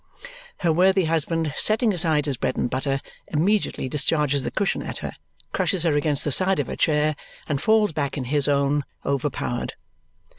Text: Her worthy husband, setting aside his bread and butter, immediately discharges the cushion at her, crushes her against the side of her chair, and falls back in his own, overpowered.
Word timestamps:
Her 0.61 0.73
worthy 0.73 1.05
husband, 1.05 1.53
setting 1.59 1.93
aside 1.93 2.25
his 2.25 2.35
bread 2.35 2.57
and 2.57 2.67
butter, 2.67 2.99
immediately 3.27 3.87
discharges 3.87 4.41
the 4.41 4.49
cushion 4.49 4.81
at 4.81 4.97
her, 5.05 5.11
crushes 5.53 5.83
her 5.83 5.95
against 5.95 6.23
the 6.25 6.31
side 6.31 6.57
of 6.59 6.65
her 6.65 6.75
chair, 6.75 7.15
and 7.47 7.61
falls 7.61 7.91
back 7.91 8.17
in 8.17 8.23
his 8.23 8.47
own, 8.47 8.83
overpowered. 9.05 9.75